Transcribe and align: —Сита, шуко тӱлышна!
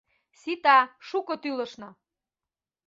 —Сита, 0.39 0.79
шуко 1.07 1.33
тӱлышна! 1.41 1.89